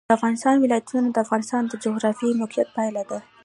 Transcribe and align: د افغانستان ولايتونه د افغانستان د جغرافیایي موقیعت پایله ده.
د 0.09 0.11
افغانستان 0.17 0.55
ولايتونه 0.59 1.07
د 1.11 1.17
افغانستان 1.25 1.61
د 1.67 1.73
جغرافیایي 1.83 2.37
موقیعت 2.41 2.69
پایله 2.75 3.03
ده. 3.09 3.19